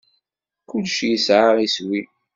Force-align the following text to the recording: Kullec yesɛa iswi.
Kullec 0.69 0.97
yesɛa 1.09 1.51
iswi. 1.65 2.01